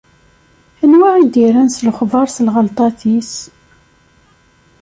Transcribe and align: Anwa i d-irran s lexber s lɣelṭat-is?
Anwa 0.83 1.09
i 1.17 1.25
d-irran 1.33 1.69
s 1.75 1.77
lexber 1.87 2.27
s 2.31 2.37
lɣelṭat-is? 2.47 3.33